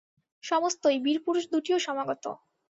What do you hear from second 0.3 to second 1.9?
সমস্তই– বীরপুরুষ দুটিও